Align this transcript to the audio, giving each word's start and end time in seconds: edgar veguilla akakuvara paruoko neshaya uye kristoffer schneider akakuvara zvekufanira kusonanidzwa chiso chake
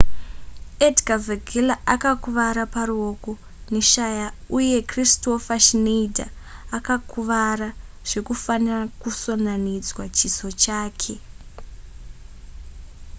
edgar 0.87 1.19
veguilla 1.27 1.75
akakuvara 1.93 2.63
paruoko 2.73 3.31
neshaya 3.73 4.27
uye 4.57 4.77
kristoffer 4.89 5.61
schneider 5.67 6.29
akakuvara 6.77 7.69
zvekufanira 8.09 8.83
kusonanidzwa 9.01 10.03
chiso 10.17 10.49
chake 10.63 11.13